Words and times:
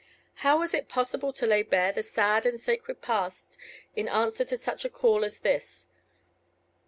How 0.37 0.57
was 0.57 0.73
it 0.73 0.89
possible 0.89 1.31
to 1.33 1.45
lay 1.45 1.61
bare 1.61 1.91
the 1.91 2.01
sad 2.01 2.47
and 2.47 2.59
sacred 2.59 3.03
past 3.03 3.55
in 3.95 4.07
answer 4.07 4.43
to 4.43 4.57
such 4.57 4.83
a 4.83 4.89
call 4.89 5.23
as 5.23 5.41
this? 5.41 5.89